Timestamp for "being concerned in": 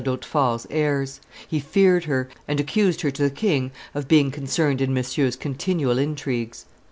4.07-4.91